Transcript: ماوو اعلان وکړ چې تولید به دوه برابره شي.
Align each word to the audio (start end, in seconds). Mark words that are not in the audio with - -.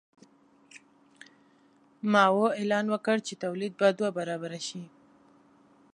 ماوو 2.11 2.45
اعلان 2.59 2.85
وکړ 2.93 3.17
چې 3.27 3.33
تولید 3.43 3.73
به 3.79 3.87
دوه 3.97 4.09
برابره 4.17 4.59
شي. 4.67 4.81